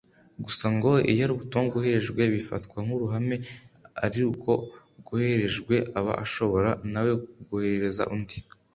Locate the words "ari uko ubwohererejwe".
4.05-5.75